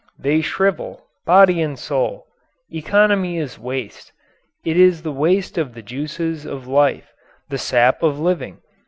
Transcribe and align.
They 0.17 0.41
shrivel 0.41 1.05
body 1.27 1.61
and 1.61 1.77
soul. 1.77 2.25
Economy 2.71 3.37
is 3.37 3.59
waste: 3.59 4.11
it 4.65 4.75
is 4.75 5.03
waste 5.05 5.59
of 5.59 5.75
the 5.75 5.83
juices 5.83 6.43
of 6.43 6.65
life, 6.65 7.13
the 7.49 7.59
sap 7.59 8.01
of 8.01 8.17
living. 8.19 8.61